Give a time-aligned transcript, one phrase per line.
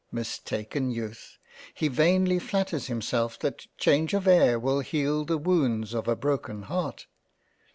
[0.11, 1.37] Mistaken Youth!
[1.75, 6.63] He vainly flatters himself that change of Air will heal the Wounds of a broken
[6.63, 7.05] Heart